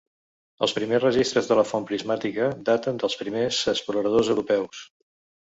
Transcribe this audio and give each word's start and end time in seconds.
Els 0.67 0.71
primers 0.77 1.03
registres 1.03 1.49
de 1.51 1.57
la 1.59 1.65
font 1.71 1.85
prismàtica 1.91 2.49
daten 2.71 2.99
dels 3.05 3.19
primers 3.21 3.61
exploradors 3.75 4.35
europeus. 4.37 4.83